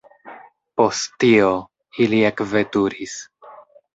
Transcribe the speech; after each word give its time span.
Post 0.79 1.11
tio, 1.23 1.51
ili 2.05 2.21
ekveturis. 2.31 3.15